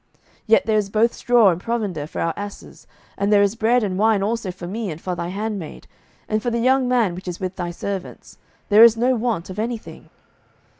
07:019:019 0.01 0.09
Yet 0.47 0.65
there 0.65 0.77
is 0.79 0.89
both 0.89 1.13
straw 1.13 1.49
and 1.51 1.61
provender 1.61 2.07
for 2.07 2.21
our 2.21 2.33
asses; 2.35 2.87
and 3.19 3.31
there 3.31 3.43
is 3.43 3.53
bread 3.55 3.83
and 3.83 3.99
wine 3.99 4.23
also 4.23 4.49
for 4.49 4.65
me, 4.65 4.89
and 4.89 4.99
for 4.99 5.13
thy 5.13 5.27
handmaid, 5.27 5.85
and 6.27 6.41
for 6.41 6.49
the 6.49 6.57
young 6.57 6.87
man 6.87 7.13
which 7.13 7.27
is 7.27 7.39
with 7.39 7.55
thy 7.55 7.69
servants: 7.69 8.39
there 8.69 8.83
is 8.83 8.97
no 8.97 9.13
want 9.15 9.51
of 9.51 9.59
any 9.59 9.77
thing. 9.77 10.09